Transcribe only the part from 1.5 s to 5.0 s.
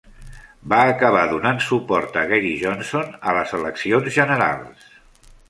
suport a Gary Johnson a les eleccions generals.